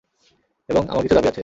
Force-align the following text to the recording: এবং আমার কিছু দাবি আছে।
এবং 0.69 0.83
আমার 0.89 1.03
কিছু 1.03 1.15
দাবি 1.17 1.27
আছে। 1.27 1.39